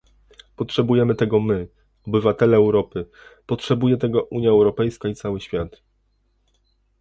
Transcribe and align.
Potrzebujemy 0.55 1.15
tego 1.15 1.39
my, 1.39 1.67
obywatele 2.07 2.57
Europy, 2.57 3.05
potrzebuje 3.45 3.97
tego 3.97 4.23
Unia 4.23 4.49
Europejska 4.49 5.09
i 5.09 5.15
cały 5.15 5.41
świat 5.41 5.81